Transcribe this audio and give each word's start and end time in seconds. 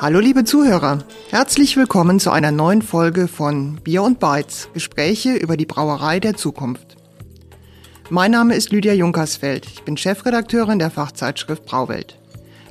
Hallo 0.00 0.20
liebe 0.20 0.44
Zuhörer, 0.44 1.00
herzlich 1.30 1.76
willkommen 1.76 2.20
zu 2.20 2.30
einer 2.30 2.52
neuen 2.52 2.82
Folge 2.82 3.28
von 3.28 3.80
Bier 3.82 4.02
und 4.04 4.20
Bytes, 4.20 4.68
Gespräche 4.72 5.34
über 5.34 5.56
die 5.56 5.66
Brauerei 5.66 6.20
der 6.20 6.36
Zukunft. 6.36 6.96
Mein 8.08 8.30
Name 8.30 8.54
ist 8.54 8.70
Lydia 8.70 8.94
Junkersfeld, 8.94 9.66
ich 9.66 9.82
bin 9.82 9.96
Chefredakteurin 9.96 10.78
der 10.78 10.90
Fachzeitschrift 10.90 11.66
Brauwelt. 11.66 12.18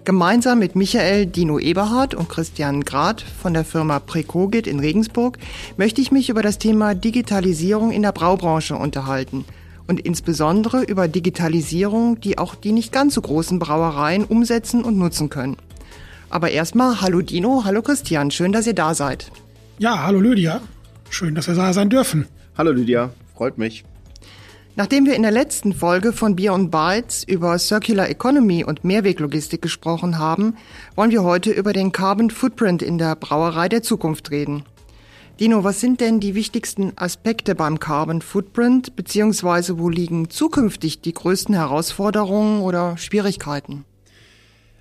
Gemeinsam 0.08 0.60
mit 0.60 0.78
Michael 0.78 1.26
Dino 1.26 1.60
Eberhardt 1.60 2.16
und 2.16 2.30
Christian 2.30 2.86
Grad 2.86 3.20
von 3.20 3.54
der 3.54 3.66
Firma 3.66 4.00
Precogit 4.00 4.66
in 4.66 4.80
Regensburg 4.80 5.38
möchte 5.76 6.00
ich 6.00 6.14
mich 6.14 6.30
über 6.30 6.42
das 6.42 6.60
Thema 6.60 6.96
Digitalisierung 6.96 7.92
in 7.92 8.04
der 8.04 8.14
Braubranche 8.14 8.78
unterhalten 8.78 9.44
und 9.86 10.00
insbesondere 10.00 10.84
über 10.84 11.10
Digitalisierung, 11.10 12.22
die 12.22 12.38
auch 12.38 12.56
die 12.56 12.72
nicht 12.72 12.94
ganz 12.94 13.16
so 13.16 13.22
großen 13.22 13.60
Brauereien 13.60 14.24
umsetzen 14.24 14.86
und 14.86 14.98
nutzen 14.98 15.28
können. 15.28 15.58
Aber 16.30 16.52
erstmal, 16.52 17.02
hallo 17.02 17.20
Dino, 17.22 17.64
hallo 17.66 17.82
Christian, 17.82 18.32
schön, 18.32 18.54
dass 18.54 18.66
ihr 18.66 18.76
da 18.76 18.94
seid. 18.94 19.30
Ja, 19.78 20.04
hallo 20.04 20.22
Lydia, 20.22 20.62
schön, 21.10 21.36
dass 21.36 21.50
wir 21.50 21.56
da 21.56 21.74
sein 21.74 21.90
dürfen. 21.90 22.28
Hallo 22.58 22.72
Lydia, 22.72 23.10
freut 23.36 23.58
mich. 23.58 23.84
Nachdem 24.78 25.08
wir 25.08 25.16
in 25.16 25.24
der 25.24 25.32
letzten 25.32 25.74
Folge 25.74 26.14
von 26.14 26.36
Beer 26.36 26.54
und 26.54 26.70
Bytes 26.70 27.24
über 27.24 27.58
Circular 27.58 28.10
Economy 28.10 28.64
und 28.64 28.84
Mehrweglogistik 28.84 29.60
gesprochen 29.60 30.20
haben, 30.20 30.56
wollen 30.96 31.10
wir 31.10 31.24
heute 31.24 31.50
über 31.50 31.74
den 31.74 31.92
Carbon 31.92 32.30
Footprint 32.30 32.84
in 32.84 33.00
der 33.00 33.16
Brauerei 33.16 33.70
der 33.70 33.82
Zukunft 33.82 34.30
reden. 34.30 34.66
Dino, 35.40 35.64
was 35.64 35.80
sind 35.80 36.00
denn 36.00 36.20
die 36.20 36.36
wichtigsten 36.36 36.94
Aspekte 36.96 37.56
beim 37.56 37.80
Carbon 37.80 38.22
Footprint, 38.22 38.96
beziehungsweise 38.96 39.80
wo 39.80 39.90
liegen 39.90 40.30
zukünftig 40.30 41.02
die 41.02 41.14
größten 41.14 41.56
Herausforderungen 41.56 42.62
oder 42.62 42.98
Schwierigkeiten? 42.98 43.84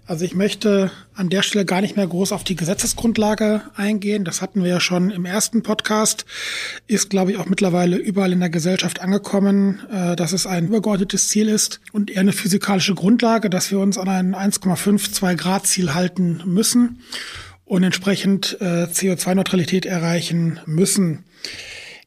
Also 0.08 0.24
ich 0.24 0.36
möchte 0.36 0.92
an 1.14 1.30
der 1.30 1.42
Stelle 1.42 1.64
gar 1.64 1.80
nicht 1.80 1.96
mehr 1.96 2.06
groß 2.06 2.30
auf 2.30 2.44
die 2.44 2.54
Gesetzesgrundlage 2.54 3.62
eingehen. 3.74 4.24
Das 4.24 4.40
hatten 4.40 4.62
wir 4.62 4.70
ja 4.70 4.78
schon 4.78 5.10
im 5.10 5.24
ersten 5.24 5.64
Podcast. 5.64 6.26
Ist, 6.86 7.10
glaube 7.10 7.32
ich, 7.32 7.38
auch 7.38 7.46
mittlerweile 7.46 7.96
überall 7.96 8.32
in 8.32 8.38
der 8.38 8.48
Gesellschaft 8.48 9.00
angekommen, 9.00 9.80
äh, 9.90 10.14
dass 10.14 10.32
es 10.32 10.46
ein 10.46 10.68
übergeordnetes 10.68 11.28
Ziel 11.28 11.48
ist 11.48 11.80
und 11.90 12.12
eher 12.12 12.20
eine 12.20 12.32
physikalische 12.32 12.94
Grundlage, 12.94 13.50
dass 13.50 13.72
wir 13.72 13.80
uns 13.80 13.98
an 13.98 14.08
ein 14.08 14.36
1,52 14.36 15.34
Grad 15.34 15.66
Ziel 15.66 15.92
halten 15.92 16.40
müssen 16.44 17.00
und 17.64 17.82
entsprechend 17.82 18.58
äh, 18.60 18.84
CO2-Neutralität 18.84 19.86
erreichen 19.86 20.60
müssen. 20.66 21.24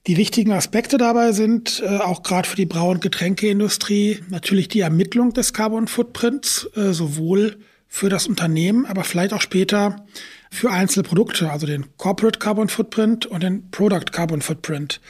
Die 0.08 0.16
wichtigen 0.16 0.54
Aspekte 0.54 0.98
dabei 0.98 1.34
sind 1.34 1.84
äh, 1.86 1.98
auch 1.98 2.24
gerade 2.24 2.48
für 2.48 2.56
die 2.56 2.66
Brau- 2.66 2.92
und 2.92 3.02
Getränkeindustrie 3.02 4.20
natürlich 4.30 4.70
die 4.70 4.80
Ermittlung 4.80 5.34
des 5.34 5.52
Carbon 5.52 5.90
Footprints, 5.90 6.70
äh, 6.78 6.94
sowohl 6.94 7.58
für 7.90 8.08
das 8.08 8.28
Unternehmen, 8.28 8.86
aber 8.86 9.04
vielleicht 9.04 9.34
auch 9.34 9.42
später 9.42 10.06
für 10.52 10.72
einzelne 10.72 11.04
Produkte, 11.04 11.52
also 11.52 11.66
den 11.66 11.86
Corporate 11.98 12.40
Carbon 12.40 12.70
Footprint 12.70 13.26
und 13.26 13.44
den 13.44 13.70
Product 13.72 14.12
Carbon 14.12 14.42
Footprint. 14.42 15.02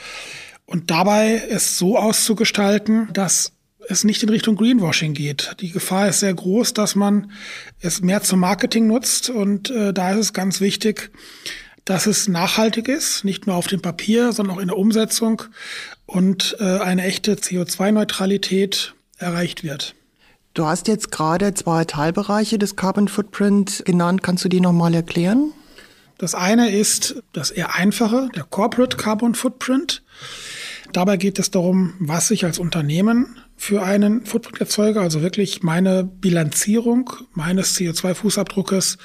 Und 0.66 0.90
dabei 0.90 1.44
es 1.50 1.78
so 1.78 1.98
auszugestalten, 1.98 3.10
dass 3.14 3.52
es 3.88 4.04
nicht 4.04 4.24
in 4.24 4.30
Richtung 4.30 4.56
Greenwashing 4.56 5.14
geht. 5.14 5.56
Die 5.60 5.72
Gefahr 5.72 6.08
ist 6.08 6.20
sehr 6.20 6.34
groß, 6.34 6.74
dass 6.74 6.96
man 6.96 7.32
es 7.80 8.02
mehr 8.02 8.22
zum 8.22 8.40
Marketing 8.40 8.88
nutzt 8.88 9.30
und 9.30 9.70
äh, 9.72 9.94
da 9.94 10.12
ist 10.12 10.20
es 10.20 10.34
ganz 10.34 10.62
wichtig, 10.62 11.12
dass 11.86 12.06
es 12.06 12.28
nachhaltig 12.28 12.88
ist, 12.88 13.26
nicht 13.26 13.48
nur 13.48 13.56
auf 13.56 13.68
dem 13.68 13.82
Papier, 13.82 14.32
sondern 14.32 14.56
auch 14.56 14.62
in 14.62 14.68
der 14.68 14.78
Umsetzung 14.78 15.42
und 16.06 16.56
äh, 16.60 16.64
eine 16.64 17.04
echte 17.04 17.34
CO2-Neutralität 17.36 18.94
erreicht 19.18 19.64
wird. 19.64 19.96
Du 20.54 20.66
hast 20.66 20.88
jetzt 20.88 21.12
gerade 21.12 21.54
zwei 21.54 21.86
Teilbereiche 21.86 22.58
des 22.58 22.76
Carbon 22.76 23.08
Footprint 23.08 23.84
genannt. 23.86 24.24
Kannst 24.24 24.44
du 24.44 24.50
die 24.50 24.62
nochmal 24.62 24.94
erklären? 24.94 25.52
Das 26.18 26.36
eine 26.36 26.70
ist 26.70 27.24
das 27.32 27.52
eher 27.52 27.76
einfache, 27.76 28.30
der 28.36 28.44
Corporate 28.44 28.98
Carbon 28.98 29.36
Footprint. 29.36 30.04
Dabei 30.92 31.18
geht 31.18 31.38
es 31.40 31.52
darum, 31.52 31.94
was 32.00 32.32
ich 32.32 32.46
als 32.46 32.58
Unternehmen 32.60 33.38
für 33.56 33.84
einen 33.84 34.26
Footprint 34.26 34.60
erzeuge, 34.60 35.02
also 35.02 35.22
wirklich 35.22 35.62
meine 35.62 36.04
Bilanzierung 36.04 37.12
meines 37.34 37.78
CO2-Fußabdruckes 37.78 38.98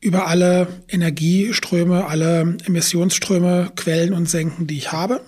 über 0.00 0.26
alle 0.26 0.66
Energieströme, 0.88 2.06
alle 2.06 2.56
Emissionsströme, 2.64 3.72
Quellen 3.76 4.12
und 4.12 4.28
Senken, 4.28 4.66
die 4.66 4.78
ich 4.78 4.92
habe. 4.92 5.20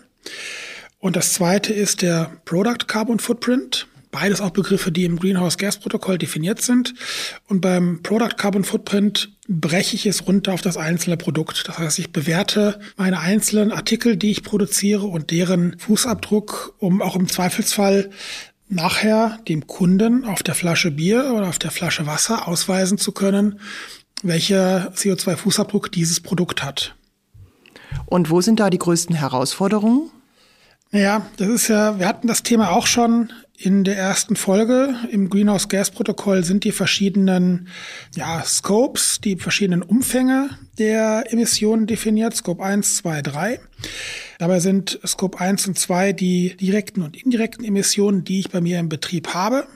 Und 0.98 1.16
das 1.16 1.34
zweite 1.34 1.72
ist 1.72 2.02
der 2.02 2.32
Product 2.44 2.86
Carbon 2.86 3.18
Footprint. 3.20 3.86
Beides 4.12 4.42
auch 4.42 4.50
Begriffe, 4.50 4.92
die 4.92 5.06
im 5.06 5.18
Greenhouse 5.18 5.56
Gas 5.56 5.80
Protokoll 5.80 6.18
definiert 6.18 6.60
sind. 6.60 6.92
Und 7.48 7.62
beim 7.62 8.02
Product 8.02 8.36
Carbon 8.36 8.62
Footprint 8.62 9.30
breche 9.48 9.96
ich 9.96 10.04
es 10.04 10.26
runter 10.26 10.52
auf 10.52 10.60
das 10.60 10.76
einzelne 10.76 11.16
Produkt. 11.16 11.66
Das 11.66 11.78
heißt, 11.78 11.98
ich 11.98 12.12
bewerte 12.12 12.78
meine 12.96 13.20
einzelnen 13.20 13.72
Artikel, 13.72 14.16
die 14.16 14.30
ich 14.30 14.42
produziere 14.42 15.06
und 15.06 15.30
deren 15.30 15.78
Fußabdruck, 15.78 16.74
um 16.78 17.00
auch 17.00 17.16
im 17.16 17.26
Zweifelsfall 17.26 18.10
nachher 18.68 19.38
dem 19.48 19.66
Kunden 19.66 20.26
auf 20.26 20.42
der 20.42 20.54
Flasche 20.54 20.90
Bier 20.90 21.32
oder 21.34 21.48
auf 21.48 21.58
der 21.58 21.70
Flasche 21.70 22.06
Wasser 22.06 22.46
ausweisen 22.46 22.98
zu 22.98 23.12
können, 23.12 23.60
welcher 24.22 24.92
CO2-Fußabdruck 24.92 25.90
dieses 25.90 26.20
Produkt 26.20 26.62
hat. 26.62 26.94
Und 28.04 28.28
wo 28.28 28.42
sind 28.42 28.60
da 28.60 28.68
die 28.68 28.78
größten 28.78 29.16
Herausforderungen? 29.16 30.10
Ja, 30.90 31.26
das 31.38 31.48
ist 31.48 31.68
ja, 31.68 31.98
wir 31.98 32.06
hatten 32.06 32.28
das 32.28 32.42
Thema 32.42 32.72
auch 32.72 32.86
schon 32.86 33.32
in 33.64 33.84
der 33.84 33.96
ersten 33.96 34.34
Folge. 34.34 34.94
Im 35.10 35.30
Greenhouse 35.30 35.68
Gas 35.68 35.90
Protokoll 35.90 36.44
sind 36.44 36.64
die 36.64 36.72
verschiedenen 36.72 37.68
ja, 38.14 38.42
Scopes, 38.44 39.20
die 39.20 39.36
verschiedenen 39.36 39.82
Umfänge 39.82 40.50
der 40.78 41.24
Emissionen 41.32 41.86
definiert. 41.86 42.34
Scope 42.34 42.62
1, 42.62 42.96
2, 42.96 43.22
3. 43.22 43.60
Dabei 44.38 44.58
sind 44.58 44.98
Scope 45.06 45.38
1 45.38 45.68
und 45.68 45.78
2 45.78 46.12
die 46.12 46.56
direkten 46.56 47.02
und 47.02 47.16
indirekten 47.16 47.64
Emissionen, 47.64 48.24
die 48.24 48.40
ich 48.40 48.50
bei 48.50 48.60
mir 48.60 48.80
im 48.80 48.88
Betrieb 48.88 49.28
habe. 49.28 49.66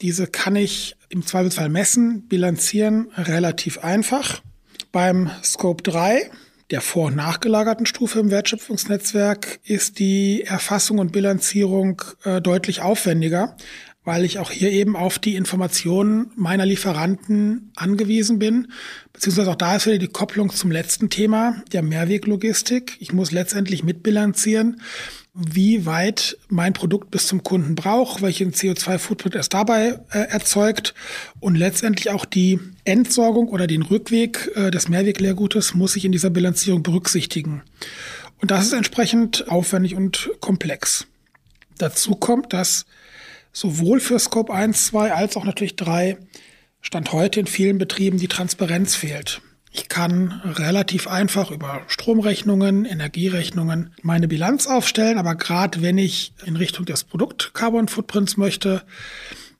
Diese 0.00 0.26
kann 0.26 0.56
ich 0.56 0.96
im 1.08 1.24
Zweifelsfall 1.24 1.68
messen, 1.68 2.28
bilanzieren, 2.28 3.08
relativ 3.16 3.78
einfach. 3.78 4.42
Beim 4.90 5.30
Scope 5.44 5.82
3 5.82 6.30
der 6.70 6.80
vor- 6.80 7.06
und 7.06 7.16
nachgelagerten 7.16 7.86
Stufe 7.86 8.20
im 8.20 8.30
Wertschöpfungsnetzwerk 8.30 9.60
ist 9.64 9.98
die 9.98 10.42
Erfassung 10.42 10.98
und 10.98 11.12
Bilanzierung 11.12 12.02
äh, 12.24 12.40
deutlich 12.40 12.82
aufwendiger, 12.82 13.56
weil 14.04 14.24
ich 14.24 14.38
auch 14.38 14.50
hier 14.50 14.70
eben 14.70 14.96
auf 14.96 15.18
die 15.18 15.36
Informationen 15.36 16.30
meiner 16.36 16.66
Lieferanten 16.66 17.72
angewiesen 17.74 18.38
bin. 18.38 18.68
Beziehungsweise 19.12 19.50
auch 19.50 19.56
da 19.56 19.76
ist 19.76 19.86
wieder 19.86 19.98
die 19.98 20.08
Kopplung 20.08 20.50
zum 20.50 20.70
letzten 20.70 21.10
Thema, 21.10 21.62
der 21.72 21.82
Mehrweglogistik. 21.82 22.96
Ich 23.00 23.12
muss 23.12 23.32
letztendlich 23.32 23.82
mitbilanzieren, 23.82 24.82
wie 25.40 25.86
weit 25.86 26.36
mein 26.48 26.72
Produkt 26.72 27.12
bis 27.12 27.28
zum 27.28 27.44
Kunden 27.44 27.76
braucht, 27.76 28.22
welchen 28.22 28.52
CO2-Footprint 28.52 29.36
es 29.36 29.48
dabei 29.48 30.00
äh, 30.10 30.18
erzeugt 30.18 30.94
und 31.38 31.54
letztendlich 31.54 32.10
auch 32.10 32.24
die 32.24 32.58
Entsorgung 32.84 33.48
oder 33.48 33.68
den 33.68 33.82
Rückweg 33.82 34.50
äh, 34.56 34.72
des 34.72 34.88
Mehrwegleergutes 34.88 35.74
muss 35.74 35.94
ich 35.94 36.04
in 36.04 36.10
dieser 36.10 36.30
Bilanzierung 36.30 36.82
berücksichtigen. 36.82 37.62
Und 38.40 38.50
das 38.50 38.66
ist 38.66 38.72
entsprechend 38.72 39.48
aufwendig 39.48 39.94
und 39.94 40.28
komplex. 40.40 41.06
Dazu 41.78 42.16
kommt, 42.16 42.52
dass 42.52 42.84
sowohl 43.52 44.00
für 44.00 44.18
Scope 44.18 44.52
1, 44.52 44.86
2 44.86 45.12
als 45.12 45.36
auch 45.36 45.44
natürlich 45.44 45.76
3 45.76 46.18
Stand 46.80 47.12
heute 47.12 47.40
in 47.40 47.46
vielen 47.46 47.78
Betrieben 47.78 48.18
die 48.18 48.28
Transparenz 48.28 48.96
fehlt. 48.96 49.40
Ich 49.70 49.88
kann 49.88 50.40
relativ 50.44 51.08
einfach 51.08 51.50
über 51.50 51.82
Stromrechnungen, 51.88 52.84
Energierechnungen 52.84 53.92
meine 54.02 54.28
Bilanz 54.28 54.66
aufstellen, 54.66 55.18
aber 55.18 55.34
gerade 55.34 55.82
wenn 55.82 55.98
ich 55.98 56.32
in 56.44 56.56
Richtung 56.56 56.86
des 56.86 57.04
Produkt 57.04 57.52
Carbon 57.54 57.88
Footprints 57.88 58.36
möchte, 58.36 58.82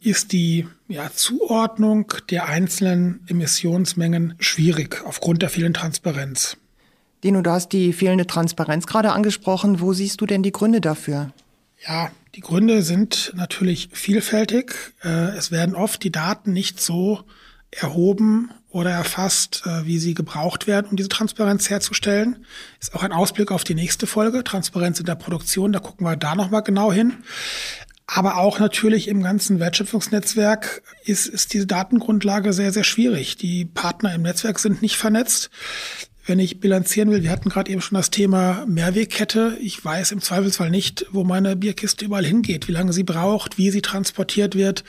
ist 0.00 0.32
die 0.32 0.66
ja, 0.86 1.10
Zuordnung 1.12 2.12
der 2.30 2.46
einzelnen 2.46 3.20
Emissionsmengen 3.26 4.34
schwierig 4.38 5.02
aufgrund 5.04 5.42
der 5.42 5.50
vielen 5.50 5.74
Transparenz. 5.74 6.56
Dino, 7.24 7.42
du 7.42 7.50
hast 7.50 7.72
die 7.72 7.92
fehlende 7.92 8.26
Transparenz 8.26 8.86
gerade 8.86 9.12
angesprochen. 9.12 9.80
Wo 9.80 9.92
siehst 9.92 10.20
du 10.20 10.26
denn 10.26 10.44
die 10.44 10.52
Gründe 10.52 10.80
dafür? 10.80 11.32
Ja, 11.86 12.10
die 12.34 12.40
Gründe 12.40 12.82
sind 12.82 13.32
natürlich 13.34 13.88
vielfältig. 13.92 14.72
Äh, 15.02 15.36
es 15.36 15.50
werden 15.50 15.74
oft 15.74 16.02
die 16.04 16.12
Daten 16.12 16.52
nicht 16.52 16.80
so 16.80 17.24
erhoben 17.70 18.50
oder 18.70 18.90
erfasst, 18.90 19.62
äh, 19.64 19.86
wie 19.86 19.98
sie 19.98 20.14
gebraucht 20.14 20.66
werden, 20.66 20.88
um 20.90 20.96
diese 20.96 21.08
Transparenz 21.08 21.70
herzustellen. 21.70 22.44
Ist 22.80 22.94
auch 22.94 23.02
ein 23.02 23.12
Ausblick 23.12 23.50
auf 23.50 23.64
die 23.64 23.74
nächste 23.74 24.06
Folge, 24.06 24.44
Transparenz 24.44 25.00
in 25.00 25.06
der 25.06 25.14
Produktion, 25.14 25.72
da 25.72 25.78
gucken 25.78 26.06
wir 26.06 26.16
da 26.16 26.34
nochmal 26.34 26.62
genau 26.62 26.92
hin. 26.92 27.14
Aber 28.10 28.38
auch 28.38 28.58
natürlich 28.58 29.06
im 29.06 29.22
ganzen 29.22 29.60
Wertschöpfungsnetzwerk 29.60 30.82
ist, 31.04 31.26
ist 31.26 31.52
diese 31.52 31.66
Datengrundlage 31.66 32.54
sehr, 32.54 32.72
sehr 32.72 32.84
schwierig. 32.84 33.36
Die 33.36 33.66
Partner 33.66 34.14
im 34.14 34.22
Netzwerk 34.22 34.58
sind 34.58 34.80
nicht 34.80 34.96
vernetzt. 34.96 35.50
wenn 36.28 36.38
ich 36.38 36.60
bilanzieren 36.60 37.10
will. 37.10 37.22
Wir 37.22 37.30
hatten 37.30 37.48
gerade 37.48 37.70
eben 37.70 37.80
schon 37.80 37.96
das 37.96 38.10
Thema 38.10 38.64
Mehrwegkette. 38.68 39.56
Ich 39.60 39.82
weiß 39.82 40.12
im 40.12 40.20
Zweifelsfall 40.20 40.70
nicht, 40.70 41.06
wo 41.10 41.24
meine 41.24 41.56
Bierkiste 41.56 42.04
überall 42.04 42.24
hingeht, 42.24 42.68
wie 42.68 42.72
lange 42.72 42.92
sie 42.92 43.02
braucht, 43.02 43.56
wie 43.56 43.70
sie 43.70 43.80
transportiert 43.80 44.54
wird. 44.54 44.84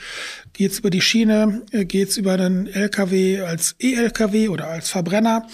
Geht 0.60 0.72
es 0.72 0.80
über 0.80 0.90
die 0.90 1.00
Schiene, 1.00 1.62
äh, 1.70 1.86
geht 1.86 2.10
es 2.10 2.18
über 2.18 2.34
einen 2.34 2.66
LKW 2.66 3.40
als 3.40 3.76
E-LKW 3.78 4.48
oder 4.48 4.68
als 4.68 4.90
Verbrenner. 4.90 5.46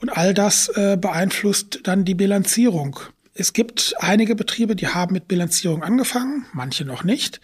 Und 0.00 0.08
all 0.08 0.32
das 0.32 0.68
äh, 0.68 0.96
beeinflusst 0.98 1.80
dann 1.82 2.06
die 2.06 2.14
Bilanzierung. 2.14 2.98
Es 3.34 3.52
gibt 3.52 3.92
einige 3.98 4.34
Betriebe, 4.34 4.74
die 4.74 4.88
haben 4.88 5.12
mit 5.12 5.28
Bilanzierung 5.28 5.82
angefangen, 5.82 6.46
manche 6.54 6.86
noch 6.86 7.04
nicht. 7.04 7.42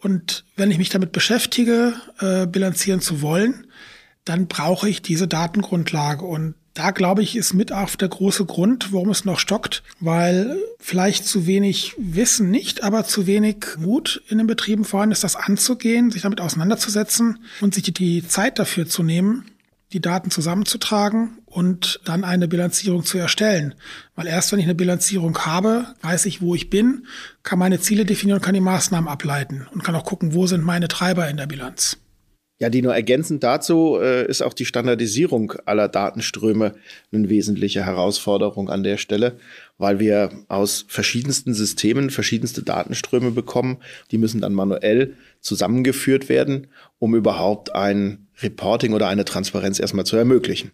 Und 0.00 0.46
wenn 0.56 0.70
ich 0.70 0.78
mich 0.78 0.88
damit 0.88 1.12
beschäftige, 1.12 1.92
äh, 2.18 2.46
bilanzieren 2.46 3.02
zu 3.02 3.20
wollen, 3.20 3.66
dann 4.24 4.46
brauche 4.46 4.88
ich 4.88 5.02
diese 5.02 5.28
Datengrundlage. 5.28 6.24
Und 6.24 6.54
da 6.78 6.92
glaube 6.92 7.22
ich, 7.22 7.34
ist 7.34 7.54
mit 7.54 7.72
auch 7.72 7.96
der 7.96 8.08
große 8.08 8.44
Grund, 8.44 8.92
warum 8.92 9.10
es 9.10 9.24
noch 9.24 9.40
stockt, 9.40 9.82
weil 9.98 10.56
vielleicht 10.78 11.26
zu 11.26 11.44
wenig 11.44 11.94
Wissen 11.98 12.52
nicht, 12.52 12.84
aber 12.84 13.04
zu 13.04 13.26
wenig 13.26 13.66
Mut 13.78 14.22
in 14.28 14.38
den 14.38 14.46
Betrieben 14.46 14.84
vorhanden 14.84 15.12
ist, 15.12 15.24
das 15.24 15.34
anzugehen, 15.34 16.12
sich 16.12 16.22
damit 16.22 16.40
auseinanderzusetzen 16.40 17.40
und 17.60 17.74
sich 17.74 17.92
die 17.92 18.26
Zeit 18.26 18.60
dafür 18.60 18.86
zu 18.86 19.02
nehmen, 19.02 19.46
die 19.92 20.00
Daten 20.00 20.30
zusammenzutragen 20.30 21.38
und 21.46 21.98
dann 22.04 22.22
eine 22.22 22.46
Bilanzierung 22.46 23.04
zu 23.04 23.18
erstellen. 23.18 23.74
Weil 24.14 24.28
erst 24.28 24.52
wenn 24.52 24.60
ich 24.60 24.66
eine 24.66 24.76
Bilanzierung 24.76 25.36
habe, 25.38 25.94
weiß 26.02 26.26
ich, 26.26 26.40
wo 26.42 26.54
ich 26.54 26.70
bin, 26.70 27.06
kann 27.42 27.58
meine 27.58 27.80
Ziele 27.80 28.04
definieren 28.04 28.40
kann 28.40 28.54
die 28.54 28.60
Maßnahmen 28.60 29.08
ableiten 29.08 29.66
und 29.72 29.82
kann 29.82 29.96
auch 29.96 30.04
gucken, 30.04 30.32
wo 30.32 30.46
sind 30.46 30.62
meine 30.62 30.86
Treiber 30.86 31.28
in 31.28 31.38
der 31.38 31.46
Bilanz. 31.48 31.98
Ja, 32.60 32.70
die 32.70 32.82
nur 32.82 32.92
ergänzend 32.92 33.44
dazu 33.44 33.98
äh, 34.00 34.26
ist 34.26 34.42
auch 34.42 34.52
die 34.52 34.64
Standardisierung 34.64 35.52
aller 35.64 35.86
Datenströme 35.86 36.74
eine 37.12 37.28
wesentliche 37.28 37.86
Herausforderung 37.86 38.68
an 38.68 38.82
der 38.82 38.96
Stelle, 38.96 39.38
weil 39.78 40.00
wir 40.00 40.30
aus 40.48 40.84
verschiedensten 40.88 41.54
Systemen 41.54 42.10
verschiedenste 42.10 42.64
Datenströme 42.64 43.30
bekommen. 43.30 43.78
Die 44.10 44.18
müssen 44.18 44.40
dann 44.40 44.54
manuell 44.54 45.14
zusammengeführt 45.40 46.28
werden, 46.28 46.66
um 46.98 47.14
überhaupt 47.14 47.76
ein 47.76 48.26
Reporting 48.42 48.92
oder 48.92 49.06
eine 49.06 49.24
Transparenz 49.24 49.78
erstmal 49.78 50.06
zu 50.06 50.16
ermöglichen. 50.16 50.72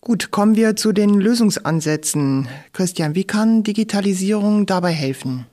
Gut, 0.00 0.30
kommen 0.30 0.54
wir 0.54 0.76
zu 0.76 0.92
den 0.92 1.18
Lösungsansätzen. 1.18 2.46
Christian, 2.72 3.16
wie 3.16 3.24
kann 3.24 3.64
Digitalisierung 3.64 4.66
dabei 4.66 4.92
helfen? 4.92 5.46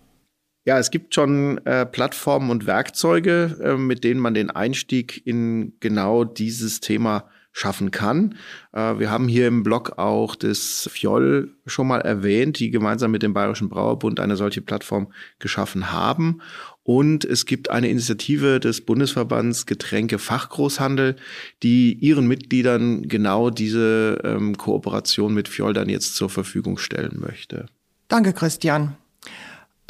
Ja, 0.63 0.77
es 0.77 0.91
gibt 0.91 1.15
schon 1.15 1.57
äh, 1.65 1.85
Plattformen 1.85 2.51
und 2.51 2.67
Werkzeuge, 2.67 3.57
äh, 3.63 3.77
mit 3.77 4.03
denen 4.03 4.19
man 4.19 4.35
den 4.35 4.51
Einstieg 4.51 5.25
in 5.25 5.73
genau 5.79 6.23
dieses 6.23 6.81
Thema 6.81 7.29
schaffen 7.51 7.91
kann. 7.91 8.35
Äh, 8.71 8.99
wir 8.99 9.09
haben 9.09 9.27
hier 9.27 9.47
im 9.47 9.63
Blog 9.63 9.97
auch 9.97 10.35
das 10.35 10.89
Fjoll 10.91 11.55
schon 11.65 11.87
mal 11.87 11.99
erwähnt, 12.01 12.59
die 12.59 12.69
gemeinsam 12.69 13.11
mit 13.11 13.23
dem 13.23 13.33
Bayerischen 13.33 13.69
Brauerbund 13.69 14.19
eine 14.19 14.37
solche 14.37 14.61
Plattform 14.61 15.11
geschaffen 15.39 15.91
haben. 15.91 16.41
Und 16.83 17.25
es 17.25 17.45
gibt 17.45 17.69
eine 17.69 17.89
Initiative 17.89 18.59
des 18.59 18.81
Bundesverbands 18.85 19.65
Getränke 19.65 20.17
Fachgroßhandel, 20.17 21.15
die 21.61 21.93
ihren 21.93 22.27
Mitgliedern 22.27 23.07
genau 23.07 23.49
diese 23.49 24.19
ähm, 24.23 24.57
Kooperation 24.57 25.33
mit 25.33 25.47
Fjoll 25.47 25.73
dann 25.73 25.89
jetzt 25.89 26.15
zur 26.15 26.29
Verfügung 26.29 26.77
stellen 26.77 27.19
möchte. 27.19 27.65
Danke, 28.07 28.33
Christian. 28.33 28.95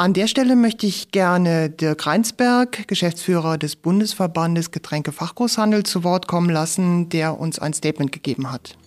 An 0.01 0.13
der 0.13 0.25
Stelle 0.25 0.55
möchte 0.55 0.87
ich 0.87 1.11
gerne 1.11 1.69
Dirk 1.69 2.07
Reinsberg, 2.07 2.87
Geschäftsführer 2.87 3.59
des 3.59 3.75
Bundesverbandes 3.75 4.71
Getränke 4.71 5.11
Fachgroßhandel, 5.11 5.83
zu 5.83 6.03
Wort 6.03 6.27
kommen 6.27 6.49
lassen, 6.49 7.09
der 7.09 7.39
uns 7.39 7.59
ein 7.59 7.71
Statement 7.71 8.11
gegeben 8.11 8.51
hat. 8.51 8.79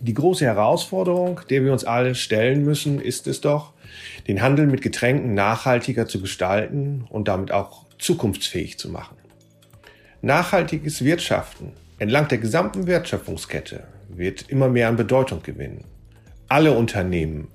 Die 0.00 0.14
große 0.14 0.46
Herausforderung, 0.46 1.42
der 1.50 1.64
wir 1.66 1.72
uns 1.74 1.84
alle 1.84 2.14
stellen 2.14 2.64
müssen, 2.64 2.98
ist 2.98 3.26
es 3.26 3.42
doch, 3.42 3.74
den 4.26 4.40
Handel 4.40 4.68
mit 4.68 4.80
Getränken 4.80 5.34
nachhaltiger 5.34 6.08
zu 6.08 6.22
gestalten 6.22 7.04
und 7.10 7.28
damit 7.28 7.52
auch 7.52 7.84
zukunftsfähig 7.98 8.78
zu 8.78 8.88
machen. 8.88 9.18
Nachhaltiges 10.22 11.04
Wirtschaften 11.04 11.72
entlang 11.98 12.26
der 12.28 12.38
gesamten 12.38 12.86
Wertschöpfungskette 12.86 13.84
wird 14.08 14.48
immer 14.48 14.70
mehr 14.70 14.88
an 14.88 14.96
Bedeutung 14.96 15.42
gewinnen. 15.42 15.84
Alle 16.48 16.72
Unternehmen, 16.72 17.48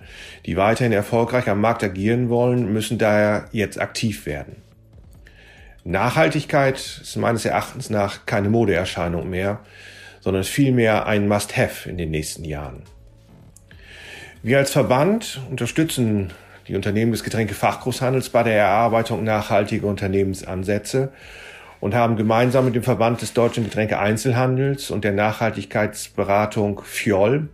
die 0.46 0.58
weiterhin 0.58 0.92
erfolgreich 0.92 1.48
am 1.48 1.62
Markt 1.62 1.84
agieren 1.84 2.30
wollen, 2.30 2.74
müssen 2.74 2.98
daher 2.98 3.46
jetzt 3.52 3.80
aktiv 3.80 4.26
werden. 4.26 4.58
Nachhaltigkeit 5.84 6.76
ist 6.76 7.16
meines 7.16 7.46
Erachtens 7.46 7.90
nach 7.90 8.26
keine 8.26 8.50
Modeerscheinung 8.50 9.30
mehr, 9.30 9.60
sondern 10.22 10.44
vielmehr 10.44 11.06
ein 11.06 11.28
Must-Have 11.28 11.90
in 11.90 11.98
den 11.98 12.12
nächsten 12.12 12.44
Jahren. 12.44 12.84
Wir 14.44 14.58
als 14.58 14.72
Verband 14.72 15.42
unterstützen 15.50 16.32
die 16.68 16.76
Unternehmen 16.76 17.12
des 17.12 17.24
Getränkefachgroßhandels 17.24 18.30
bei 18.30 18.44
der 18.44 18.54
Erarbeitung 18.54 19.24
nachhaltiger 19.24 19.88
Unternehmensansätze 19.88 21.12
und 21.80 21.96
haben 21.96 22.16
gemeinsam 22.16 22.66
mit 22.66 22.76
dem 22.76 22.84
Verband 22.84 23.22
des 23.22 23.34
deutschen 23.34 23.64
Getränke-Einzelhandels 23.64 24.92
und 24.92 25.04
der 25.04 25.14
Nachhaltigkeitsberatung 25.14 26.82
FIOL 26.84 27.50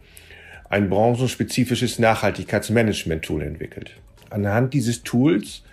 ein 0.75 0.89
branchenspezifisches 0.89 1.99
Nachhaltigkeitsmanagement-Tool 1.99 3.43
entwickelt. 3.43 3.91
Anhand 4.29 4.73
dieses 4.73 5.03
Tools 5.03 5.63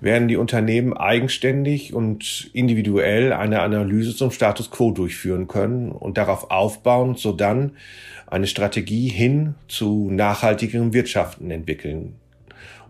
werden 0.00 0.28
die 0.28 0.38
Unternehmen 0.38 0.96
eigenständig 0.96 1.92
und 1.92 2.48
individuell 2.54 3.34
eine 3.34 3.60
Analyse 3.60 4.16
zum 4.16 4.30
Status 4.30 4.70
quo 4.70 4.92
durchführen 4.92 5.46
können 5.46 5.92
und 5.92 6.16
darauf 6.16 6.50
aufbauen, 6.50 7.16
sodann 7.16 7.72
eine 8.28 8.46
Strategie 8.46 9.08
hin 9.08 9.56
zu 9.68 10.08
nachhaltigerem 10.10 10.94
Wirtschaften 10.94 11.50
entwickeln 11.50 12.14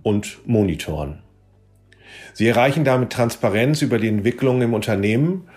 und 0.05 0.39
monitoren. 0.47 1.19
Sie 2.33 2.47
erreichen 2.47 2.85
damit 2.85 3.11
Transparenz 3.11 3.83
über 3.83 3.99
die 3.99 4.07
Entwicklung 4.07 4.63
im 4.63 4.73
Unternehmen 4.73 5.49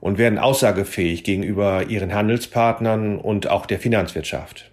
und 0.00 0.16
werden 0.16 0.38
aussagefähig 0.38 1.24
gegenüber 1.24 1.90
ihren 1.90 2.14
Handelspartnern 2.14 3.18
und 3.18 3.50
auch 3.50 3.66
der 3.66 3.78
Finanzwirtschaft. 3.78 4.70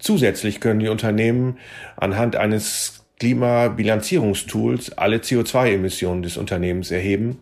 Zusätzlich 0.00 0.60
können 0.60 0.80
die 0.80 0.88
Unternehmen 0.88 1.58
anhand 1.96 2.34
eines 2.34 3.04
Klimabilanzierungstools 3.20 4.92
alle 4.96 5.18
CO2-Emissionen 5.18 6.22
des 6.22 6.38
Unternehmens 6.38 6.90
erheben 6.90 7.38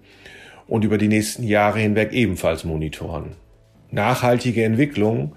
und 0.66 0.84
über 0.84 0.99
die 0.99 1.08
nächsten 1.08 1.44
Jahre 1.44 1.78
hinweg 1.78 2.12
ebenfalls 2.12 2.64
monitoren. 2.64 3.37
Nachhaltige 3.90 4.64
Entwicklungen 4.64 5.32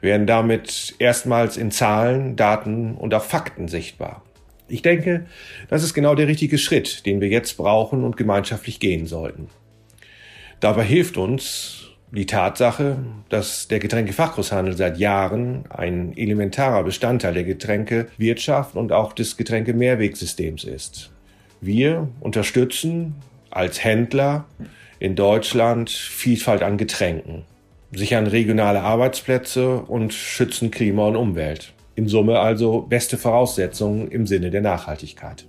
werden 0.00 0.26
damit 0.26 0.94
erstmals 0.98 1.56
in 1.56 1.70
Zahlen, 1.70 2.36
Daten 2.36 2.94
und 2.94 3.14
auch 3.14 3.24
Fakten 3.24 3.68
sichtbar. 3.68 4.22
Ich 4.68 4.82
denke, 4.82 5.26
das 5.68 5.82
ist 5.82 5.94
genau 5.94 6.14
der 6.14 6.28
richtige 6.28 6.58
Schritt, 6.58 7.06
den 7.06 7.20
wir 7.20 7.28
jetzt 7.28 7.56
brauchen 7.56 8.04
und 8.04 8.16
gemeinschaftlich 8.16 8.80
gehen 8.80 9.06
sollten. 9.06 9.48
Dabei 10.60 10.84
hilft 10.84 11.16
uns 11.16 11.85
die 12.12 12.26
Tatsache, 12.26 12.98
dass 13.28 13.68
der 13.68 13.78
Getränkefachgroßhandel 13.78 14.76
seit 14.76 14.98
Jahren 14.98 15.64
ein 15.68 16.16
elementarer 16.16 16.84
Bestandteil 16.84 17.34
der 17.34 17.44
Getränkewirtschaft 17.44 18.76
und 18.76 18.92
auch 18.92 19.12
des 19.12 19.36
Getränkemehrwegsystems 19.36 20.64
ist. 20.64 21.10
Wir 21.60 22.08
unterstützen 22.20 23.16
als 23.50 23.82
Händler 23.82 24.44
in 24.98 25.16
Deutschland 25.16 25.90
Vielfalt 25.90 26.62
an 26.62 26.78
Getränken, 26.78 27.44
sichern 27.92 28.26
regionale 28.26 28.82
Arbeitsplätze 28.82 29.80
und 29.80 30.14
schützen 30.14 30.70
Klima 30.70 31.08
und 31.08 31.16
Umwelt. 31.16 31.72
In 31.96 32.08
Summe 32.08 32.38
also 32.38 32.82
beste 32.82 33.16
Voraussetzungen 33.16 34.08
im 34.08 34.26
Sinne 34.26 34.50
der 34.50 34.60
Nachhaltigkeit. 34.60 35.46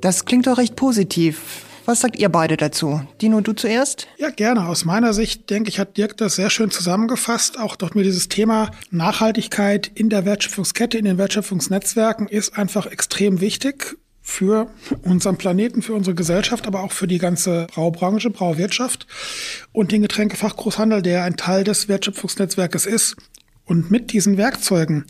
Das 0.00 0.24
klingt 0.24 0.46
doch 0.46 0.58
recht 0.58 0.76
positiv. 0.76 1.64
Was 1.86 2.00
sagt 2.00 2.16
ihr 2.16 2.28
beide 2.28 2.56
dazu? 2.56 3.00
Dino, 3.20 3.40
du 3.40 3.52
zuerst? 3.52 4.06
Ja, 4.18 4.30
gerne. 4.30 4.66
Aus 4.66 4.84
meiner 4.84 5.12
Sicht, 5.12 5.50
denke 5.50 5.68
ich, 5.70 5.78
hat 5.78 5.96
Dirk 5.96 6.16
das 6.16 6.36
sehr 6.36 6.50
schön 6.50 6.70
zusammengefasst. 6.70 7.58
Auch 7.58 7.76
doch 7.76 7.94
mir 7.94 8.02
dieses 8.02 8.28
Thema 8.28 8.70
Nachhaltigkeit 8.90 9.90
in 9.94 10.10
der 10.10 10.24
Wertschöpfungskette, 10.24 10.98
in 10.98 11.04
den 11.04 11.18
Wertschöpfungsnetzwerken 11.18 12.28
ist 12.28 12.56
einfach 12.56 12.86
extrem 12.86 13.40
wichtig 13.40 13.96
für 14.22 14.70
unseren 15.02 15.36
Planeten, 15.38 15.82
für 15.82 15.94
unsere 15.94 16.14
Gesellschaft, 16.14 16.66
aber 16.66 16.82
auch 16.82 16.92
für 16.92 17.08
die 17.08 17.18
ganze 17.18 17.66
Braubranche, 17.72 18.30
Brauwirtschaft 18.30 19.06
und 19.72 19.92
den 19.92 20.02
Getränkefachgroßhandel, 20.02 21.02
der 21.02 21.24
ein 21.24 21.36
Teil 21.36 21.64
des 21.64 21.88
Wertschöpfungsnetzwerkes 21.88 22.86
ist. 22.86 23.16
Und 23.64 23.90
mit 23.90 24.12
diesen 24.12 24.36
Werkzeugen 24.36 25.04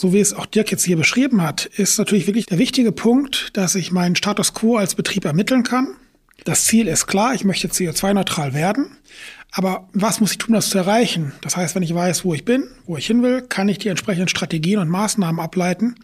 so 0.00 0.14
wie 0.14 0.20
es 0.20 0.32
auch 0.32 0.46
Dirk 0.46 0.70
jetzt 0.70 0.84
hier 0.84 0.96
beschrieben 0.96 1.42
hat, 1.42 1.66
ist 1.66 1.98
natürlich 1.98 2.26
wirklich 2.26 2.46
der 2.46 2.58
wichtige 2.58 2.90
Punkt, 2.90 3.50
dass 3.52 3.74
ich 3.74 3.92
meinen 3.92 4.16
Status 4.16 4.54
quo 4.54 4.76
als 4.76 4.94
Betrieb 4.94 5.26
ermitteln 5.26 5.62
kann. 5.62 5.88
Das 6.44 6.64
Ziel 6.64 6.88
ist 6.88 7.06
klar, 7.06 7.34
ich 7.34 7.44
möchte 7.44 7.68
CO2-neutral 7.68 8.54
werden. 8.54 8.96
Aber 9.52 9.88
was 9.92 10.20
muss 10.20 10.32
ich 10.32 10.38
tun, 10.38 10.54
das 10.54 10.70
zu 10.70 10.78
erreichen? 10.78 11.32
Das 11.42 11.56
heißt, 11.56 11.74
wenn 11.74 11.82
ich 11.82 11.94
weiß, 11.94 12.24
wo 12.24 12.32
ich 12.32 12.46
bin, 12.46 12.64
wo 12.86 12.96
ich 12.96 13.06
hin 13.06 13.22
will, 13.22 13.42
kann 13.42 13.68
ich 13.68 13.78
die 13.78 13.88
entsprechenden 13.88 14.28
Strategien 14.28 14.78
und 14.78 14.88
Maßnahmen 14.88 15.40
ableiten, 15.40 15.96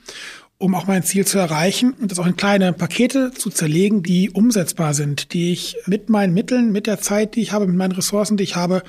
um 0.58 0.74
auch 0.74 0.86
mein 0.86 1.02
Ziel 1.02 1.26
zu 1.26 1.38
erreichen 1.38 1.92
und 1.92 2.10
das 2.10 2.18
auch 2.18 2.26
in 2.26 2.36
kleine 2.36 2.74
Pakete 2.74 3.30
zu 3.30 3.48
zerlegen, 3.48 4.02
die 4.02 4.30
umsetzbar 4.30 4.92
sind, 4.92 5.32
die 5.32 5.52
ich 5.52 5.76
mit 5.86 6.10
meinen 6.10 6.34
Mitteln, 6.34 6.70
mit 6.70 6.86
der 6.86 7.00
Zeit, 7.00 7.34
die 7.34 7.40
ich 7.40 7.52
habe, 7.52 7.66
mit 7.66 7.76
meinen 7.76 7.92
Ressourcen, 7.92 8.36
die 8.36 8.44
ich 8.44 8.56
habe, 8.56 8.82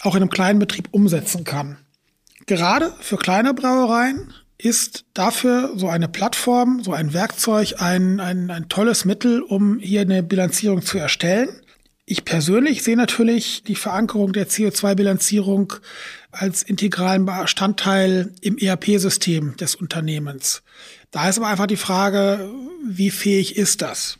auch 0.00 0.14
in 0.14 0.22
einem 0.22 0.30
kleinen 0.30 0.60
Betrieb 0.60 0.88
umsetzen 0.92 1.42
kann. 1.42 1.78
Gerade 2.46 2.92
für 3.00 3.16
kleine 3.16 3.54
Brauereien 3.54 4.32
ist 4.62 5.04
dafür 5.12 5.72
so 5.76 5.88
eine 5.88 6.08
Plattform, 6.08 6.82
so 6.82 6.92
ein 6.92 7.12
Werkzeug 7.12 7.74
ein, 7.78 8.20
ein, 8.20 8.50
ein 8.50 8.68
tolles 8.68 9.04
Mittel, 9.04 9.42
um 9.42 9.78
hier 9.80 10.02
eine 10.02 10.22
Bilanzierung 10.22 10.82
zu 10.82 10.98
erstellen. 10.98 11.48
Ich 12.04 12.24
persönlich 12.24 12.82
sehe 12.82 12.96
natürlich 12.96 13.64
die 13.64 13.74
Verankerung 13.74 14.32
der 14.32 14.48
CO2-Bilanzierung 14.48 15.72
als 16.30 16.62
integralen 16.62 17.26
Bestandteil 17.26 18.32
im 18.40 18.56
ERP-System 18.56 19.56
des 19.56 19.74
Unternehmens. 19.74 20.62
Da 21.10 21.28
ist 21.28 21.38
aber 21.38 21.48
einfach 21.48 21.66
die 21.66 21.76
Frage, 21.76 22.50
wie 22.86 23.10
fähig 23.10 23.56
ist 23.56 23.82
das? 23.82 24.18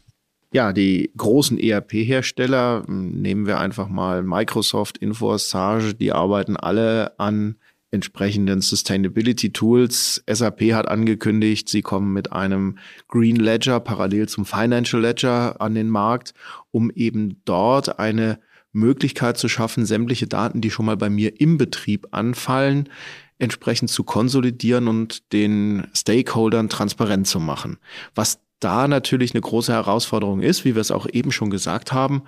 Ja, 0.53 0.73
die 0.73 1.11
großen 1.17 1.59
ERP-Hersteller, 1.59 2.85
nehmen 2.87 3.47
wir 3.47 3.59
einfach 3.59 3.89
mal 3.89 4.23
Microsoft, 4.23 4.99
Infos, 4.99 5.51
Sage, 5.51 5.95
die 5.95 6.13
arbeiten 6.13 6.57
alle 6.57 7.19
an 7.19 7.57
entsprechenden 7.93 8.63
Sustainability 8.63 9.53
Tools. 9.53 10.25
SAP 10.29 10.73
hat 10.73 10.89
angekündigt, 10.89 11.69
sie 11.69 11.83
kommen 11.83 12.13
mit 12.13 12.33
einem 12.33 12.79
Green 13.07 13.37
Ledger 13.37 13.79
parallel 13.81 14.29
zum 14.29 14.45
Financial 14.45 15.01
Ledger 15.01 15.61
an 15.61 15.75
den 15.75 15.89
Markt, 15.89 16.35
um 16.71 16.91
eben 16.91 17.41
dort 17.45 17.99
eine 17.99 18.41
Möglichkeit 18.73 19.37
zu 19.37 19.49
schaffen, 19.49 19.85
sämtliche 19.85 20.27
Daten, 20.27 20.63
die 20.63 20.71
schon 20.71 20.87
mal 20.87 20.97
bei 20.97 21.11
mir 21.11 21.41
im 21.41 21.59
Betrieb 21.59 22.09
anfallen, 22.11 22.89
entsprechend 23.39 23.91
zu 23.91 24.05
konsolidieren 24.05 24.89
und 24.89 25.33
den 25.33 25.87
Stakeholdern 25.93 26.71
transparent 26.71 27.27
zu 27.27 27.41
machen. 27.41 27.79
Was 28.15 28.41
da 28.61 28.89
natürlich 28.89 29.35
eine 29.35 29.43
große 29.43 29.73
Herausforderung 29.73 30.41
ist, 30.41 30.65
wie 30.65 30.75
wir 30.75 30.81
es 30.81 30.91
auch 30.91 31.07
eben 31.13 31.33
schon 31.33 31.51
gesagt 31.51 31.93
haben, 31.93 32.23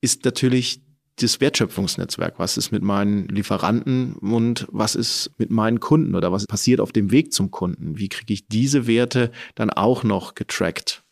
ist 0.00 0.24
natürlich 0.24 0.82
das 1.22 1.40
Wertschöpfungsnetzwerk. 1.40 2.34
Was 2.38 2.56
ist 2.56 2.72
mit 2.72 2.82
meinen 2.82 3.28
Lieferanten 3.28 4.14
und 4.14 4.66
was 4.70 4.94
ist 4.94 5.30
mit 5.38 5.50
meinen 5.50 5.80
Kunden 5.80 6.14
oder 6.14 6.32
was 6.32 6.46
passiert 6.46 6.80
auf 6.80 6.92
dem 6.92 7.10
Weg 7.10 7.32
zum 7.32 7.50
Kunden? 7.50 7.98
Wie 7.98 8.08
kriege 8.08 8.32
ich 8.32 8.48
diese 8.48 8.86
Werte 8.86 9.30
dann 9.54 9.70
auch 9.70 10.04
noch 10.04 10.34
getrackt? 10.34 11.02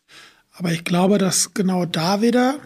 Aber 0.51 0.71
ich 0.71 0.83
glaube, 0.83 1.17
dass 1.17 1.53
genau 1.53 1.85
da 1.85 2.21
wieder 2.21 2.59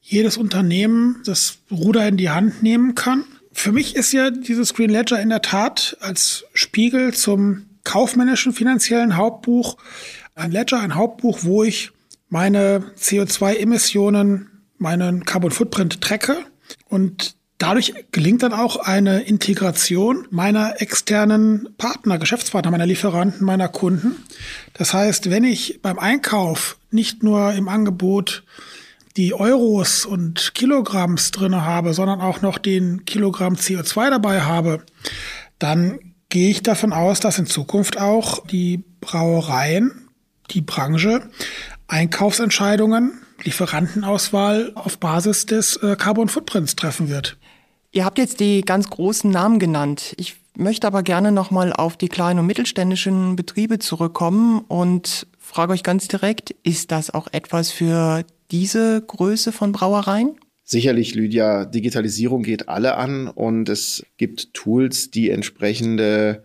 jedes 0.00 0.36
Unternehmen 0.36 1.22
das 1.24 1.58
Ruder 1.70 2.06
in 2.06 2.16
die 2.16 2.30
Hand 2.30 2.62
nehmen 2.62 2.94
kann. 2.94 3.24
Für 3.52 3.72
mich 3.72 3.94
ist 3.94 4.12
ja 4.12 4.30
dieses 4.30 4.74
Green 4.74 4.90
Ledger 4.90 5.20
in 5.20 5.28
der 5.28 5.40
Tat 5.40 5.96
als 6.00 6.44
Spiegel 6.52 7.14
zum 7.14 7.66
kaufmännischen 7.84 8.52
finanziellen 8.52 9.16
Hauptbuch 9.16 9.76
ein 10.34 10.50
Ledger, 10.50 10.80
ein 10.80 10.94
Hauptbuch, 10.94 11.40
wo 11.42 11.62
ich 11.62 11.92
meine 12.28 12.84
CO2-Emissionen, 12.98 14.50
meinen 14.78 15.24
Carbon 15.24 15.52
Footprint 15.52 16.00
tracke 16.00 16.44
und 16.88 17.36
dadurch 17.58 17.94
gelingt 18.12 18.42
dann 18.42 18.52
auch 18.52 18.76
eine 18.76 19.22
Integration 19.22 20.26
meiner 20.30 20.80
externen 20.80 21.68
Partner, 21.78 22.18
Geschäftspartner, 22.18 22.70
meiner 22.70 22.86
Lieferanten, 22.86 23.44
meiner 23.46 23.68
Kunden. 23.68 24.16
Das 24.74 24.92
heißt, 24.92 25.30
wenn 25.30 25.44
ich 25.44 25.80
beim 25.82 25.98
Einkauf 25.98 26.76
nicht 26.90 27.22
nur 27.22 27.52
im 27.52 27.68
Angebot 27.68 28.44
die 29.16 29.32
Euros 29.32 30.04
und 30.04 30.54
Kilogramms 30.54 31.30
drinne 31.30 31.64
habe, 31.64 31.94
sondern 31.94 32.20
auch 32.20 32.42
noch 32.42 32.58
den 32.58 33.04
Kilogramm 33.04 33.54
CO2 33.54 34.10
dabei 34.10 34.42
habe, 34.42 34.82
dann 35.58 36.00
gehe 36.28 36.50
ich 36.50 36.62
davon 36.62 36.92
aus, 36.92 37.20
dass 37.20 37.38
in 37.38 37.46
Zukunft 37.46 37.98
auch 37.98 38.44
die 38.46 38.82
Brauereien, 39.00 40.08
die 40.50 40.62
Branche 40.62 41.30
Einkaufsentscheidungen, 41.86 43.23
Lieferantenauswahl 43.44 44.72
auf 44.74 44.98
Basis 44.98 45.46
des 45.46 45.76
äh, 45.76 45.96
Carbon 45.96 46.28
Footprints 46.28 46.76
treffen 46.76 47.08
wird. 47.08 47.36
Ihr 47.92 48.04
habt 48.04 48.18
jetzt 48.18 48.40
die 48.40 48.62
ganz 48.62 48.90
großen 48.90 49.30
Namen 49.30 49.58
genannt. 49.58 50.14
Ich 50.16 50.36
möchte 50.56 50.86
aber 50.86 51.02
gerne 51.02 51.32
nochmal 51.32 51.72
auf 51.72 51.96
die 51.96 52.08
kleinen 52.08 52.40
und 52.40 52.46
mittelständischen 52.46 53.36
Betriebe 53.36 53.78
zurückkommen 53.78 54.60
und 54.66 55.26
frage 55.38 55.72
euch 55.72 55.82
ganz 55.82 56.08
direkt, 56.08 56.50
ist 56.62 56.90
das 56.90 57.12
auch 57.12 57.28
etwas 57.32 57.70
für 57.70 58.24
diese 58.50 59.00
Größe 59.02 59.52
von 59.52 59.72
Brauereien? 59.72 60.36
Sicherlich, 60.64 61.14
Lydia, 61.14 61.66
Digitalisierung 61.66 62.42
geht 62.42 62.68
alle 62.68 62.96
an 62.96 63.28
und 63.28 63.68
es 63.68 64.06
gibt 64.16 64.54
Tools, 64.54 65.10
die 65.10 65.28
entsprechende 65.28 66.42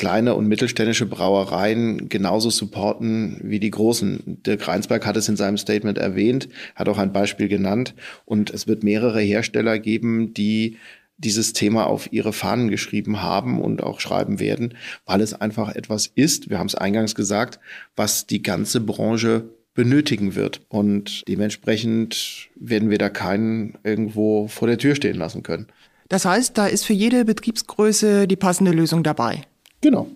kleine 0.00 0.34
und 0.34 0.48
mittelständische 0.48 1.04
Brauereien 1.04 2.08
genauso 2.08 2.48
supporten 2.48 3.38
wie 3.42 3.60
die 3.60 3.70
großen. 3.70 4.38
Dirk 4.46 4.66
Reinsberg 4.66 5.04
hat 5.04 5.18
es 5.18 5.28
in 5.28 5.36
seinem 5.36 5.58
Statement 5.58 5.98
erwähnt, 5.98 6.48
hat 6.74 6.88
auch 6.88 6.96
ein 6.96 7.12
Beispiel 7.12 7.48
genannt 7.48 7.94
und 8.24 8.48
es 8.48 8.66
wird 8.66 8.82
mehrere 8.82 9.20
Hersteller 9.20 9.78
geben, 9.78 10.32
die 10.32 10.78
dieses 11.18 11.52
Thema 11.52 11.86
auf 11.86 12.14
ihre 12.14 12.32
Fahnen 12.32 12.70
geschrieben 12.70 13.20
haben 13.20 13.60
und 13.60 13.82
auch 13.82 14.00
schreiben 14.00 14.40
werden, 14.40 14.72
weil 15.04 15.20
es 15.20 15.34
einfach 15.34 15.74
etwas 15.74 16.06
ist, 16.06 16.48
wir 16.48 16.58
haben 16.58 16.68
es 16.68 16.76
eingangs 16.76 17.14
gesagt, 17.14 17.60
was 17.94 18.26
die 18.26 18.42
ganze 18.42 18.80
Branche 18.80 19.50
benötigen 19.74 20.34
wird. 20.34 20.62
Und 20.70 21.28
dementsprechend 21.28 22.48
werden 22.54 22.88
wir 22.88 22.96
da 22.96 23.10
keinen 23.10 23.76
irgendwo 23.84 24.48
vor 24.48 24.66
der 24.66 24.78
Tür 24.78 24.94
stehen 24.94 25.16
lassen 25.16 25.42
können. 25.42 25.66
Das 26.08 26.24
heißt, 26.24 26.56
da 26.56 26.68
ist 26.68 26.86
für 26.86 26.94
jede 26.94 27.26
Betriebsgröße 27.26 28.26
die 28.26 28.36
passende 28.36 28.72
Lösung 28.72 29.02
dabei. 29.02 29.42
Genau. 29.80 30.10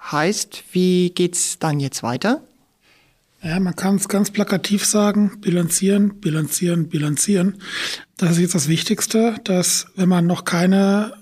Heißt, 0.00 0.64
wie 0.72 1.10
geht's 1.10 1.58
dann 1.58 1.80
jetzt 1.80 2.02
weiter? 2.02 2.42
Ja, 3.42 3.58
man 3.58 3.74
kann 3.74 3.96
es 3.96 4.08
ganz 4.08 4.30
plakativ 4.30 4.84
sagen, 4.84 5.40
bilanzieren, 5.40 6.20
bilanzieren, 6.20 6.88
bilanzieren. 6.88 7.60
Das 8.18 8.32
ist 8.32 8.38
jetzt 8.38 8.54
das 8.54 8.68
Wichtigste, 8.68 9.36
dass 9.44 9.86
wenn 9.96 10.10
man 10.10 10.26
noch 10.26 10.44
keine 10.44 11.14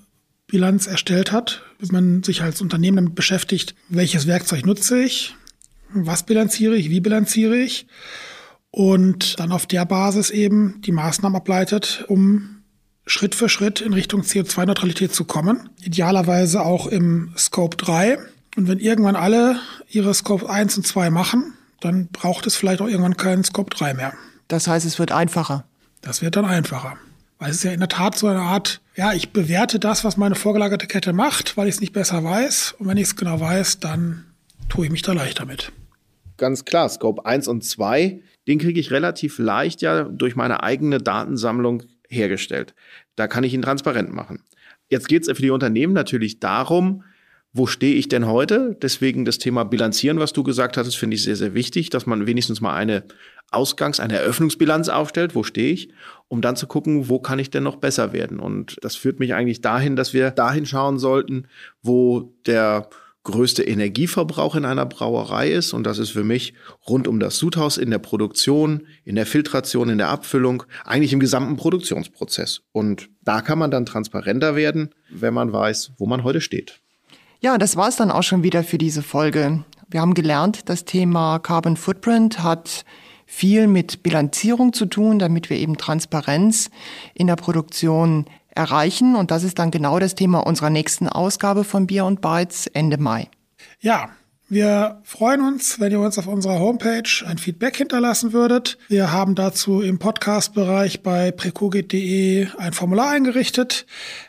Bilanz 0.48 0.86
erstellt 0.86 1.30
hat, 1.30 1.62
wenn 1.78 1.92
man 1.92 2.22
sich 2.24 2.42
als 2.42 2.60
Unternehmen 2.60 2.96
damit 2.96 3.14
beschäftigt, 3.14 3.76
welches 3.88 4.26
Werkzeug 4.26 4.66
nutze 4.66 5.00
ich, 5.00 5.36
was 5.92 6.24
bilanziere 6.24 6.74
ich, 6.74 6.90
wie 6.90 7.00
bilanziere 7.00 7.56
ich 7.56 7.86
und 8.70 9.38
dann 9.38 9.52
auf 9.52 9.66
der 9.66 9.84
Basis 9.84 10.30
eben 10.30 10.80
die 10.82 10.92
Maßnahmen 10.92 11.36
ableitet, 11.36 12.04
um 12.08 12.57
Schritt 13.08 13.34
für 13.34 13.48
Schritt 13.48 13.80
in 13.80 13.92
Richtung 13.92 14.22
CO2-Neutralität 14.22 15.14
zu 15.14 15.24
kommen. 15.24 15.70
Idealerweise 15.82 16.64
auch 16.64 16.86
im 16.86 17.32
Scope 17.36 17.76
3. 17.76 18.18
Und 18.56 18.68
wenn 18.68 18.78
irgendwann 18.78 19.16
alle 19.16 19.58
ihre 19.88 20.12
Scope 20.14 20.48
1 20.48 20.76
und 20.76 20.86
2 20.86 21.10
machen, 21.10 21.54
dann 21.80 22.08
braucht 22.08 22.46
es 22.46 22.56
vielleicht 22.56 22.80
auch 22.80 22.88
irgendwann 22.88 23.16
keinen 23.16 23.44
Scope 23.44 23.74
3 23.74 23.94
mehr. 23.94 24.12
Das 24.48 24.66
heißt, 24.66 24.84
es 24.86 24.98
wird 24.98 25.12
einfacher. 25.12 25.64
Das 26.02 26.22
wird 26.22 26.36
dann 26.36 26.44
einfacher. 26.44 26.96
Weil 27.38 27.50
es 27.50 27.58
ist 27.58 27.62
ja 27.64 27.72
in 27.72 27.80
der 27.80 27.88
Tat 27.88 28.18
so 28.18 28.26
eine 28.26 28.40
Art, 28.40 28.80
ja, 28.96 29.12
ich 29.12 29.30
bewerte 29.30 29.78
das, 29.78 30.04
was 30.04 30.16
meine 30.16 30.34
vorgelagerte 30.34 30.86
Kette 30.86 31.12
macht, 31.12 31.56
weil 31.56 31.68
ich 31.68 31.76
es 31.76 31.80
nicht 31.80 31.92
besser 31.92 32.24
weiß. 32.24 32.76
Und 32.78 32.88
wenn 32.88 32.96
ich 32.96 33.04
es 33.04 33.16
genau 33.16 33.40
weiß, 33.40 33.80
dann 33.80 34.24
tue 34.68 34.86
ich 34.86 34.92
mich 34.92 35.02
da 35.02 35.12
leicht 35.12 35.38
damit. 35.40 35.72
Ganz 36.36 36.64
klar, 36.64 36.88
Scope 36.88 37.24
1 37.24 37.48
und 37.48 37.64
2, 37.64 38.20
den 38.48 38.58
kriege 38.58 38.80
ich 38.80 38.90
relativ 38.90 39.38
leicht 39.38 39.82
ja 39.82 40.04
durch 40.04 40.36
meine 40.36 40.62
eigene 40.62 40.98
Datensammlung 40.98 41.84
hergestellt. 42.08 42.74
Da 43.16 43.28
kann 43.28 43.44
ich 43.44 43.54
ihn 43.54 43.62
transparent 43.62 44.12
machen. 44.12 44.42
Jetzt 44.88 45.08
geht 45.08 45.22
es 45.22 45.36
für 45.36 45.42
die 45.42 45.50
Unternehmen 45.50 45.92
natürlich 45.92 46.40
darum, 46.40 47.04
wo 47.52 47.66
stehe 47.66 47.94
ich 47.94 48.08
denn 48.08 48.26
heute? 48.26 48.76
Deswegen 48.80 49.24
das 49.24 49.38
Thema 49.38 49.64
Bilanzieren, 49.64 50.18
was 50.18 50.32
du 50.32 50.42
gesagt 50.42 50.76
hattest, 50.76 50.96
finde 50.96 51.16
ich 51.16 51.22
sehr, 51.22 51.36
sehr 51.36 51.54
wichtig, 51.54 51.90
dass 51.90 52.06
man 52.06 52.26
wenigstens 52.26 52.60
mal 52.60 52.74
eine 52.74 53.04
Ausgangs-, 53.50 54.00
eine 54.00 54.18
Eröffnungsbilanz 54.18 54.88
aufstellt, 54.88 55.34
wo 55.34 55.42
stehe 55.42 55.72
ich, 55.72 55.90
um 56.28 56.42
dann 56.42 56.56
zu 56.56 56.66
gucken, 56.66 57.08
wo 57.08 57.18
kann 57.18 57.38
ich 57.38 57.50
denn 57.50 57.62
noch 57.62 57.76
besser 57.76 58.12
werden. 58.12 58.38
Und 58.38 58.76
das 58.82 58.96
führt 58.96 59.18
mich 59.18 59.34
eigentlich 59.34 59.62
dahin, 59.62 59.96
dass 59.96 60.12
wir 60.12 60.30
dahin 60.30 60.66
schauen 60.66 60.98
sollten, 60.98 61.48
wo 61.82 62.34
der 62.46 62.88
größte 63.24 63.62
Energieverbrauch 63.62 64.54
in 64.54 64.64
einer 64.64 64.86
Brauerei 64.86 65.50
ist. 65.50 65.72
Und 65.72 65.84
das 65.84 65.98
ist 65.98 66.10
für 66.10 66.24
mich 66.24 66.54
rund 66.88 67.06
um 67.06 67.20
das 67.20 67.36
Sudhaus 67.36 67.76
in 67.76 67.90
der 67.90 67.98
Produktion, 67.98 68.86
in 69.04 69.16
der 69.16 69.26
Filtration, 69.26 69.88
in 69.88 69.98
der 69.98 70.08
Abfüllung, 70.08 70.62
eigentlich 70.84 71.12
im 71.12 71.20
gesamten 71.20 71.56
Produktionsprozess. 71.56 72.62
Und 72.72 73.10
da 73.22 73.40
kann 73.40 73.58
man 73.58 73.70
dann 73.70 73.86
transparenter 73.86 74.56
werden, 74.56 74.94
wenn 75.10 75.34
man 75.34 75.52
weiß, 75.52 75.92
wo 75.98 76.06
man 76.06 76.24
heute 76.24 76.40
steht. 76.40 76.80
Ja, 77.40 77.58
das 77.58 77.76
war 77.76 77.88
es 77.88 77.96
dann 77.96 78.10
auch 78.10 78.22
schon 78.22 78.42
wieder 78.42 78.64
für 78.64 78.78
diese 78.78 79.02
Folge. 79.02 79.64
Wir 79.90 80.00
haben 80.00 80.14
gelernt, 80.14 80.68
das 80.68 80.84
Thema 80.84 81.38
Carbon 81.38 81.76
Footprint 81.76 82.42
hat 82.42 82.84
viel 83.26 83.66
mit 83.66 84.02
Bilanzierung 84.02 84.72
zu 84.72 84.86
tun, 84.86 85.18
damit 85.18 85.50
wir 85.50 85.58
eben 85.58 85.76
Transparenz 85.76 86.70
in 87.14 87.26
der 87.26 87.36
Produktion 87.36 88.24
erreichen. 88.58 89.16
Und 89.16 89.30
das 89.30 89.44
ist 89.44 89.58
dann 89.58 89.70
genau 89.70 89.98
das 89.98 90.14
Thema 90.14 90.46
unserer 90.46 90.70
nächsten 90.70 91.08
Ausgabe 91.08 91.64
von 91.64 91.86
Bier 91.86 92.04
und 92.04 92.20
Bytes 92.20 92.66
Ende 92.66 92.98
Mai. 92.98 93.28
Ja, 93.80 94.10
wir 94.50 95.02
freuen 95.04 95.42
uns, 95.42 95.78
wenn 95.78 95.92
ihr 95.92 96.00
uns 96.00 96.18
auf 96.18 96.26
unserer 96.26 96.58
Homepage 96.58 97.08
ein 97.26 97.36
Feedback 97.36 97.76
hinterlassen 97.76 98.32
würdet. 98.32 98.78
Wir 98.88 99.12
haben 99.12 99.34
dazu 99.34 99.82
im 99.82 99.98
Podcast-Bereich 99.98 101.02
bei 101.02 101.32
precogit.de 101.32 102.46
ein 102.56 102.72
Formular 102.72 103.10
eingerichtet. 103.10 103.84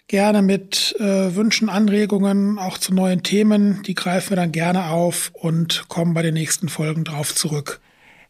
Gerne 0.08 0.42
mit 0.42 0.94
äh, 1.00 1.36
Wünschen, 1.36 1.70
Anregungen, 1.70 2.60
auch 2.60 2.78
zu 2.78 2.94
neuen 2.94 3.24
Themen. 3.24 3.82
Die 3.84 3.96
greifen 3.96 4.32
wir 4.32 4.36
dann 4.38 4.52
gerne 4.52 4.88
auf 4.88 5.32
und 5.34 5.86
kommen 5.88 6.14
bei 6.14 6.22
den 6.22 6.34
nächsten 6.34 6.68
Folgen 6.68 7.06
drauf 7.06 7.34
zurück. 7.34 7.80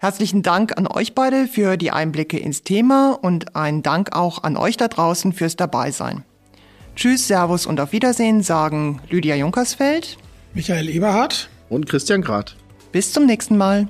Herzlichen 0.01 0.43
Dank 0.43 0.77
an 0.77 0.87
euch 0.87 1.13
beide 1.13 1.45
für 1.45 1.75
die 1.75 1.91
Einblicke 1.91 2.39
ins 2.39 2.63
Thema 2.63 3.19
und 3.21 3.57
einen 3.57 3.83
Dank 3.83 4.15
auch 4.15 4.43
an 4.43 4.55
euch 4.55 4.77
da 4.77 4.87
draußen 4.87 5.33
fürs 5.33 5.57
Dabeisein. 5.57 6.23
Tschüss, 6.95 7.27
Servus 7.27 7.65
und 7.65 7.81
auf 7.81 7.91
Wiedersehen 7.91 8.41
sagen 8.41 9.01
Lydia 9.09 9.35
Junkersfeld, 9.35 10.17
Michael 10.53 10.87
Eberhardt 10.87 11.49
und 11.67 11.89
Christian 11.89 12.21
Grad. 12.21 12.55
Bis 12.93 13.11
zum 13.11 13.25
nächsten 13.25 13.57
Mal. 13.57 13.89